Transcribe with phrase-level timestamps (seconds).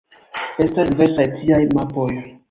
[0.63, 2.09] Estas diversaj tiaj mapoj.